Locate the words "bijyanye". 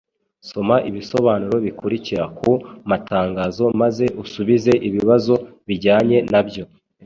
5.67-6.17